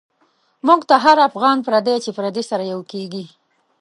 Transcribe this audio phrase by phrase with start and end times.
[0.67, 3.25] موږ ته هر افغان پردی، چی پردی سره یو کیږی